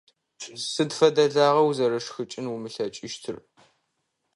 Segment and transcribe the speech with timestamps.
[0.71, 3.37] Сыд фэдэ лагъа узэрышхыкӀын умылъэкӀыщтыр?